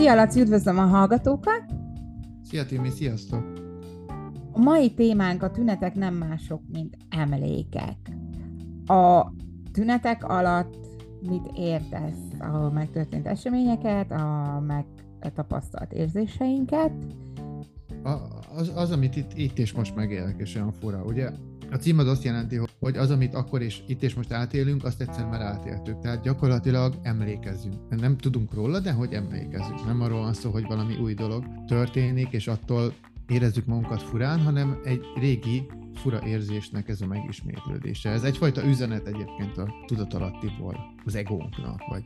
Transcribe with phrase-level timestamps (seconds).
[0.00, 1.64] Szia Laci, üdvözlöm a hallgatókat!
[2.42, 3.52] Szia Timi, sziasztok!
[4.52, 7.96] A mai témánk a tünetek nem mások, mint emlékek.
[8.86, 9.32] A
[9.72, 10.76] tünetek alatt
[11.28, 16.92] mit értesz a megtörtént eseményeket, a megtapasztalt érzéseinket?
[18.02, 18.16] A,
[18.56, 21.30] az, az, amit itt, itt és most megélek, és olyan fura, ugye?
[21.70, 25.00] A cím az azt jelenti, hogy az, amit akkor és itt és most átélünk, azt
[25.00, 25.98] egyszer már átéltük.
[25.98, 28.00] Tehát gyakorlatilag emlékezünk.
[28.00, 29.86] Nem tudunk róla, de hogy emlékezünk.
[29.86, 32.94] Nem arról van szó, hogy valami új dolog történik, és attól
[33.28, 38.10] érezzük magunkat furán, hanem egy régi fura érzésnek ez a megismétlődése.
[38.10, 42.02] Ez egyfajta üzenet egyébként a tudatalattiból, az egónknak, vagy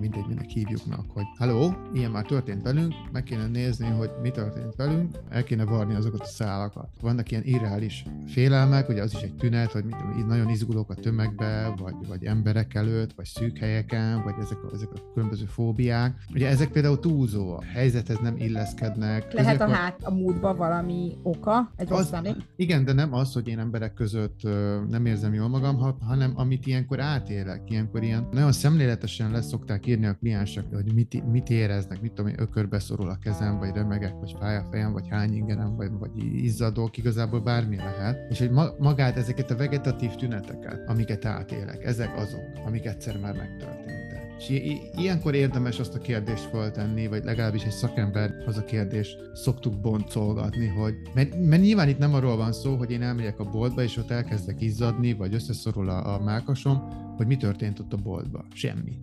[0.00, 4.74] mindegy, minek hívjuknak, hogy hello, ilyen már történt velünk, meg kéne nézni, hogy mi történt
[4.76, 6.88] velünk, el kéne varni azokat a szálakat.
[7.00, 9.84] Vannak ilyen irreális félelmek, ugye az is egy tünet, hogy
[10.26, 14.88] nagyon izgulok a tömegbe, vagy, vagy emberek előtt, vagy szűk helyeken, vagy ezek a, ezek
[14.92, 16.24] a különböző fóbiák.
[16.34, 19.32] Ugye ezek például túlzó, a helyzethez nem illeszkednek.
[19.32, 22.16] Lehet a, hát a múltba valami oka, egy az,
[22.56, 24.40] Igen, de nem az, hogy én emberek között
[24.88, 30.06] nem érzem jól magam, hanem amit ilyenkor átélek, ilyenkor ilyen nagyon szemléletesen lesz szokták írni
[30.06, 34.14] a kliensek, hogy mit, mit éreznek, mit tudom én, ökörbe szorul a kezem, vagy remegek,
[34.20, 36.10] vagy fáj a fejem, vagy hány ingerem, vagy, vagy
[36.44, 38.30] izzadok, igazából bármi lehet.
[38.30, 43.95] És hogy magát ezeket a vegetatív tüneteket, amiket átélek, ezek azok, amik egyszer már megtörténtek.
[44.38, 44.62] És
[44.96, 50.66] ilyenkor érdemes azt a kérdést föltenni, vagy legalábbis egy szakember az a kérdés szoktuk boncolgatni,
[50.66, 53.96] hogy mert, mert nyilván itt nem arról van szó, hogy én elmegyek a boltba, és
[53.96, 58.44] ott elkezdek izzadni, vagy összeszorul a, a mákasom, hogy mi történt ott a boltba.
[58.52, 58.98] Semmi.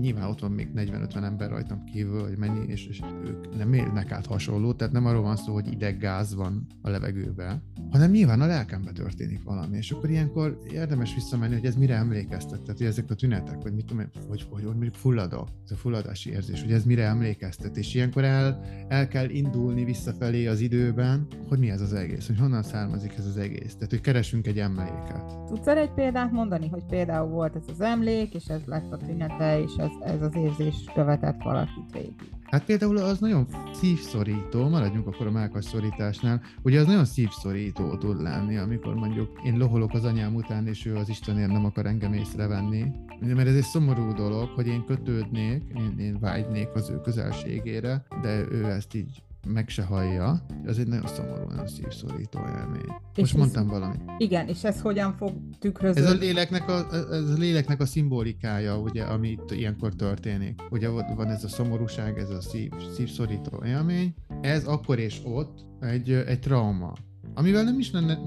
[0.00, 4.12] Nyilván ott van még 40-50 ember rajtam kívül, hogy mennyi, és, és ők nem élnek
[4.12, 8.46] át hasonló, tehát nem arról van szó, hogy ideggáz van a levegőben, hanem nyilván a
[8.46, 13.10] lelkembe történik valami, és akkor ilyenkor érdemes visszamenni, hogy ez mire emlékeztet, tehát hogy ezek
[13.10, 16.72] a tünetek, vagy mit tudom én, hogy, hogy, mondjuk fulladok, ez a fulladási érzés, hogy
[16.72, 21.80] ez mire emlékeztet, és ilyenkor el, el kell indulni visszafelé az időben, hogy mi ez
[21.80, 25.44] az egész, hogy honnan származik ez az egész, tehát hogy keresünk egy emléket.
[25.46, 29.60] Tudsz egy példát mondani, hogy például volt ez az emlék, és ez lett a tünete,
[29.60, 32.34] és ez, ez az érzés követett valakit végig.
[32.46, 38.22] Hát például az nagyon szívszorító, maradjunk akkor a mákas szorításnál, ugye az nagyon szívszorító tud
[38.22, 42.12] lenni, amikor mondjuk én loholok az anyám után, és ő az Istenért nem akar engem
[42.12, 42.84] észrevenni.
[43.20, 48.44] Mert ez egy szomorú dolog, hogy én kötődnék, én, én vágynék az ő közelségére, de
[48.50, 52.94] ő ezt így meg se hallja, az egy nagyon szomorú, nagyon szívszorító élmény.
[53.14, 54.00] És Most mondtam ez, valamit.
[54.18, 56.10] Igen, és ez hogyan fog tükröződni?
[56.10, 60.60] Ez a léleknek a, ez a, léleknek a szimbolikája, ugye, ami itt ilyenkor történik.
[60.70, 64.14] Ugye van ez a szomorúság, ez a szív, szívszorító élmény.
[64.40, 66.92] Ez akkor és ott egy, egy trauma,
[67.34, 68.18] amivel nem is lenne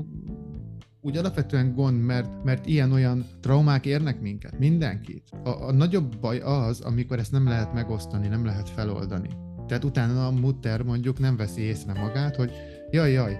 [1.01, 5.23] úgy alapvetően gond, mert, mert ilyen-olyan traumák érnek minket, mindenkit.
[5.43, 9.29] A, a nagyobb baj az, amikor ezt nem lehet megosztani, nem lehet feloldani.
[9.69, 12.51] Tehát utána a mutter mondjuk nem veszi észre magát, hogy
[12.91, 13.39] jaj, jaj,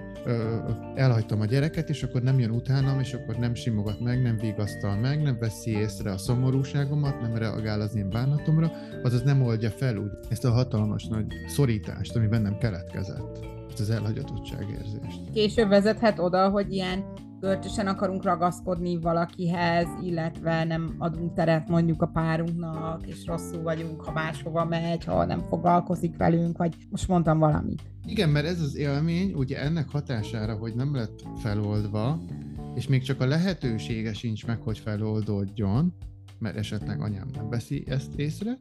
[0.94, 4.96] elhagytam a gyereket, és akkor nem jön utánam, és akkor nem simogat meg, nem vigasztal
[4.96, 8.70] meg, nem veszi észre a szomorúságomat, nem reagál az én bánatomra,
[9.02, 13.38] azaz nem oldja fel úgy ezt a hatalmas nagy szorítást, ami bennem keletkezett,
[13.70, 15.20] ezt az elhagyatottság érzést.
[15.32, 17.04] Később vezethet oda, hogy ilyen
[17.40, 24.12] görcsösen akarunk ragaszkodni valakihez, illetve nem adunk teret mondjuk a párunknak, és rosszul vagyunk, ha
[24.12, 27.82] máshova megy, ha nem foglalkozik velünk, vagy most mondtam valamit.
[28.06, 32.18] Igen, mert ez az élmény, ugye ennek hatására, hogy nem lett feloldva,
[32.74, 35.94] és még csak a lehetősége sincs meg, hogy feloldódjon,
[36.40, 38.58] mert esetleg anyám nem veszi ezt észre,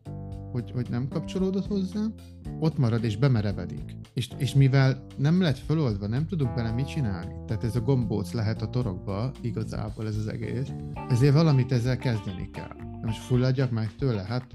[0.51, 2.13] hogy, hogy nem kapcsolódott hozzám,
[2.59, 3.95] ott marad és bemerevedik.
[4.13, 7.33] És, és mivel nem lett föloldva, nem tudunk vele mit csinálni.
[7.47, 10.67] Tehát ez a gombóc lehet a torokba, igazából ez az egész.
[11.09, 12.75] Ezért valamit ezzel kezdeni kell.
[13.01, 14.23] Most fulladjak meg tőle?
[14.23, 14.45] Hát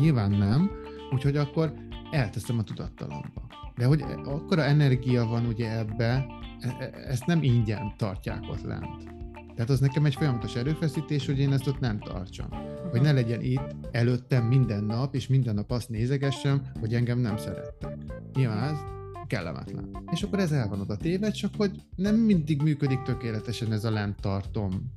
[0.00, 0.70] nyilván nem.
[1.12, 1.72] Úgyhogy akkor
[2.10, 3.46] elteszem a tudattalamba.
[3.76, 6.26] De hogy akkora energia van ugye ebbe,
[6.60, 9.16] e, e, ezt nem ingyen tartják ott lent.
[9.58, 12.48] Tehát az nekem egy folyamatos erőfeszítés, hogy én ezt ott nem tartsam.
[12.90, 17.36] Hogy ne legyen itt előttem minden nap, és minden nap azt nézegessem, hogy engem nem
[17.36, 17.96] szerettek.
[18.34, 18.78] Nyilván ez
[19.26, 19.90] kellemetlen.
[20.10, 23.90] És akkor ez el van oda téved, csak hogy nem mindig működik tökéletesen ez a
[23.90, 24.92] lent tartom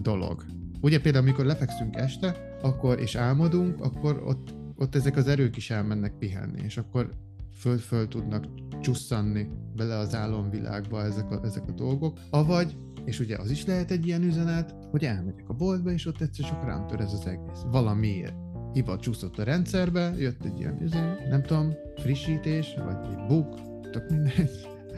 [0.00, 0.44] dolog.
[0.80, 5.70] Ugye például, amikor lefekszünk este, akkor és álmodunk, akkor ott, ott ezek az erők is
[5.70, 7.10] elmennek pihenni, és akkor
[7.58, 8.44] föl-föl tudnak
[8.80, 12.18] csusszanni bele az álomvilágba ezek a, ezek a dolgok.
[12.30, 16.20] Avagy és ugye az is lehet egy ilyen üzenet, hogy elmegyek a boltba, és ott
[16.20, 17.60] egyszer csak rám tör ez az egész.
[17.70, 18.34] Valamiért.
[18.72, 23.60] Hiba csúszott a rendszerbe, jött egy ilyen üzenet, nem tudom, frissítés, vagy egy bug,
[23.90, 24.50] tök mindegy.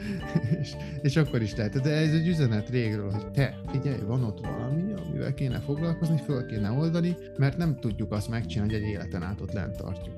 [0.61, 1.81] és, és akkor is lehet.
[1.81, 6.45] De ez egy üzenet régről, hogy te, figyelj, van ott valami, amivel kéne foglalkozni, föl
[6.45, 10.15] kéne oldani, mert nem tudjuk azt megcsinálni, hogy egy életen át ott lent tartjuk.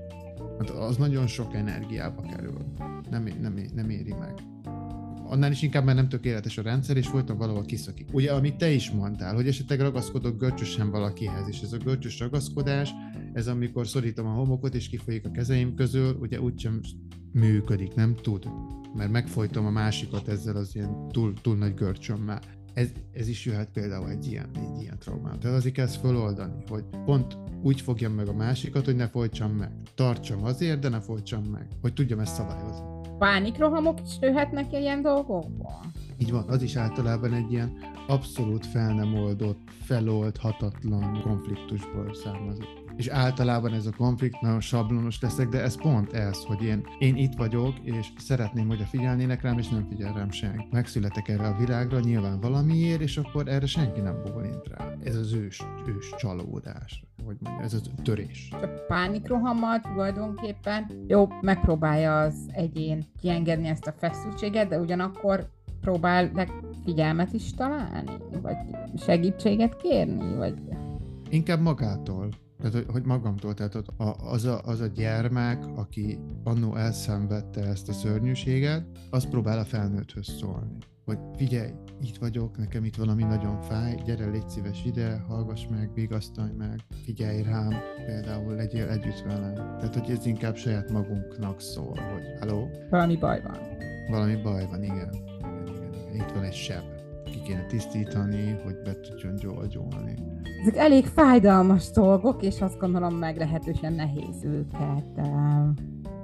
[0.59, 2.65] Hát az nagyon sok energiába kerül.
[3.09, 4.33] Nem, nem, nem éri meg
[5.29, 8.07] annál is inkább, mert nem tökéletes a rendszer, és folyton valahol kiszakik.
[8.11, 12.91] Ugye, amit te is mondtál, hogy esetleg ragaszkodok görcsösen valakihez, és ez a görcsös ragaszkodás,
[13.33, 16.81] ez amikor szorítom a homokot, és kifolyik a kezeim közül, ugye úgysem
[17.31, 18.47] működik, nem tud,
[18.95, 22.41] mert megfojtom a másikat ezzel az ilyen túl, túl nagy görcsömmel.
[22.73, 25.39] Ez, ez is jöhet például egy ilyen, egy ilyen traumát.
[25.39, 29.71] Tehát azért kezd feloldani, hogy pont úgy fogjam meg a másikat, hogy ne folytsam meg.
[29.95, 35.81] Tartsam azért, de ne folytsam meg, hogy tudjam ezt szabályozni pánikrohamok is jöhetnek ilyen dolgokból?
[36.17, 37.77] Így van, az is általában egy ilyen
[38.07, 45.49] abszolút fel nem oldott, feloldhatatlan konfliktusból származik és általában ez a konflikt nagyon sablonos leszek,
[45.49, 49.57] de ez pont ez, hogy én, én itt vagyok, és szeretném, hogy a figyelnének rám,
[49.57, 50.67] és nem figyel rám senki.
[50.71, 54.93] Megszületek erre a világra nyilván valamiért, és akkor erre senki nem bólint rá.
[55.03, 58.49] Ez az ős, ős csalódás, hogy mondja, ez a törés.
[58.51, 65.49] A pánikrohammal tulajdonképpen jó, megpróbálja az egyén kiengedni ezt a feszültséget, de ugyanakkor
[65.81, 66.49] próbál
[66.85, 68.55] figyelmet is találni, vagy
[68.97, 70.53] segítséget kérni, vagy...
[71.29, 72.29] Inkább magától.
[72.61, 73.75] Tehát, hogy magamtól, tehát
[74.17, 80.37] az a, az a gyermek, aki annó elszenvedte ezt a szörnyűséget, az próbál a felnőtthöz
[80.39, 80.77] szólni.
[81.07, 81.69] Hogy figyelj,
[82.01, 86.79] itt vagyok, nekem itt valami nagyon fáj, gyere, légy szíves ide, hallgass meg, vigasztalj meg,
[87.03, 87.73] figyelj rám,
[88.05, 89.53] például legyél együtt velem.
[89.53, 92.67] Tehát, hogy ez inkább saját magunknak szól, hogy hello.
[92.89, 93.57] Valami baj van.
[94.09, 95.09] Valami baj van, igen.
[95.13, 96.15] igen, igen, igen.
[96.15, 96.83] Itt van egy seb
[97.23, 100.15] ki kéne tisztítani, hogy be tudjon gyógyulni.
[100.61, 105.29] Ezek elég fájdalmas dolgok, és azt gondolom meglehetősen nehéz őket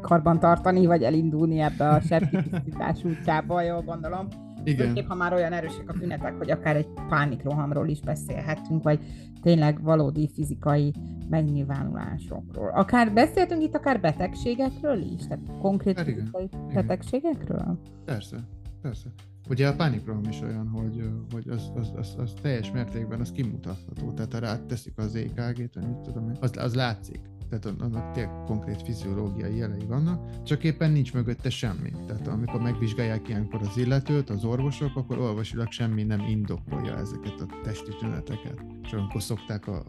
[0.01, 4.27] karban tartani, vagy elindulni ebbe a sebkitisztítás útjába, jól gondolom.
[4.63, 4.95] Igen.
[4.95, 8.99] Épp, ha már olyan erősek a tünetek, hogy akár egy pánikrohamról is beszélhetünk, vagy
[9.41, 10.93] tényleg valódi fizikai
[11.29, 12.69] megnyilvánulásokról.
[12.69, 16.73] Akár beszéltünk itt akár betegségekről is, tehát konkrét hát fizikai igen.
[16.73, 17.79] betegségekről?
[18.05, 18.37] Persze,
[18.81, 19.07] persze.
[19.49, 24.11] Ugye a pánikroham is olyan, hogy, hogy az, az, az, az, teljes mértékben az kimutatható.
[24.11, 27.19] Tehát ha ráteszik az EKG-t, vagy mit tudom én, az, az látszik.
[27.59, 31.91] Tehát annak tényleg konkrét fiziológiai jelei vannak, csak éppen nincs mögötte semmi.
[32.07, 37.45] Tehát amikor megvizsgálják ilyenkor az illetőt, az orvosok, akkor orvosilag semmi nem indokolja ezeket a
[37.63, 38.65] testi tüneteket.
[38.83, 39.83] És olyankor szokták, a,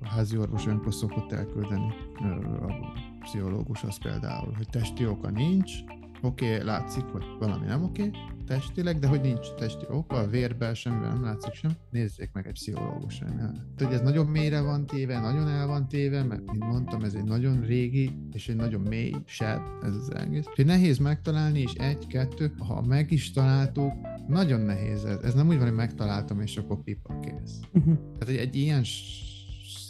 [0.00, 1.94] a házi orvos olyankor szokott elküldeni
[2.60, 2.72] a
[3.20, 5.72] pszichológus az például, hogy testi oka nincs,
[6.22, 10.26] oké, okay, látszik, hogy valami nem oké, okay, testileg, de hogy nincs testi oka, a
[10.26, 13.22] vérben semmi nem látszik sem, nézzék meg egy pszichológus.
[13.78, 17.24] hogy ez nagyon mélyre van téve, nagyon el van téve, mert mint mondtam, ez egy
[17.24, 20.46] nagyon régi és egy nagyon mély seb, ez az egész.
[20.46, 23.92] Úgyhogy nehéz megtalálni, és egy-kettő, ha meg is találtuk,
[24.28, 25.18] nagyon nehéz ez.
[25.22, 27.60] Ez nem úgy van, hogy megtaláltam, és akkor pipa kész.
[27.72, 27.94] Uh-huh.
[27.94, 28.82] Tehát egy, egy ilyen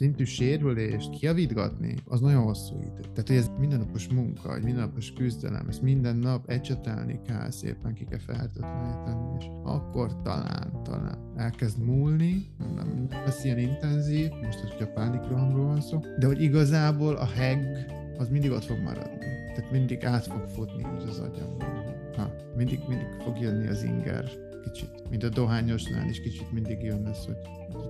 [0.05, 3.01] szintű sérülést kiavítgatni, az nagyon hosszú idő.
[3.01, 8.05] Tehát, hogy ez mindennapos munka, egy mindennapos küzdelem, ezt minden nap ecsetelni kell, szépen ki
[8.05, 15.67] kell fertőtleníteni, és akkor talán, talán elkezd múlni, nem lesz ilyen intenzív, most, hogyha pánikrohamról
[15.67, 17.87] van szó, de hogy igazából a heg
[18.19, 19.27] az mindig ott fog maradni.
[19.55, 21.83] Tehát mindig át fog futni így az agyamban.
[22.17, 24.31] Ha, mindig, mindig fog jönni az inger
[24.65, 25.09] kicsit.
[25.11, 27.37] Mint a dohányosnál is kicsit mindig jön ez, hogy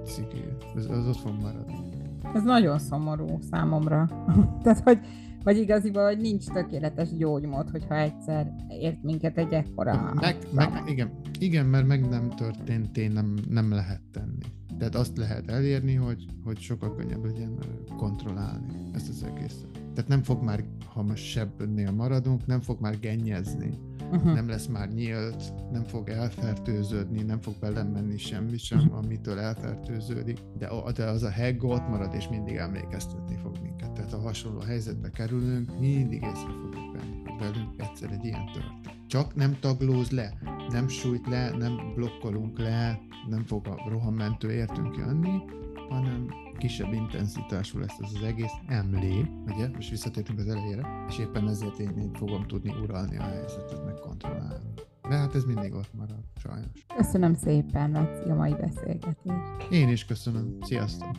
[0.05, 0.45] cigi.
[0.77, 2.04] Ez, az ott fog maradni.
[2.35, 4.09] Ez nagyon szomorú számomra.
[4.63, 4.99] Tehát, hogy
[5.44, 10.13] vagy igaziból, hogy nincs tökéletes gyógymód, hogyha egyszer ért minket egy ekkora...
[10.15, 14.46] Meg, meg, igen, igen, mert meg nem történt, nem, nem lehet tenni.
[14.79, 17.58] Tehát azt lehet elérni, hogy, hogy sokkal könnyebb legyen
[17.96, 19.70] kontrollálni ezt az egészet.
[19.94, 23.79] Tehát nem fog már, ha most sebbnél maradunk, nem fog már gennyezni
[24.15, 24.35] uh-huh.
[24.35, 28.97] nem lesz már nyílt, nem fog elfertőződni, nem fog belemenni semmi sem, uh-huh.
[28.97, 33.93] amitől elfertőződik, de, de az a hegg ott marad, és mindig emlékeztetni fog minket.
[33.93, 39.06] Tehát ha hasonló helyzetbe kerülünk, mindig észre fogjuk venni, hogy velünk egyszer egy ilyen történt.
[39.06, 40.33] Csak nem taglóz le,
[40.69, 45.43] nem sújt le, nem blokkolunk le, nem fog a rohammentő értünk jönni,
[45.88, 46.26] hanem
[46.58, 51.79] kisebb intenzitású lesz ez az egész emlé, ugye, most visszatértünk az elejére, és éppen ezért
[51.79, 54.72] én, én fogom tudni uralni a helyzetet, meg kontrollálni.
[55.08, 56.86] De hát ez mindig ott marad, sajnos.
[56.96, 59.70] Köszönöm szépen, Laci, a mai beszélgetést.
[59.70, 60.56] Én is köszönöm.
[60.60, 61.17] Sziasztok!